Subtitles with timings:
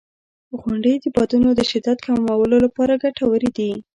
[0.61, 3.71] •غونډۍ د بادونو د شدت کمولو لپاره ګټورې دي.